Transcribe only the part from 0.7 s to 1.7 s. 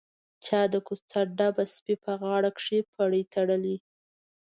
د کوڅه ډبه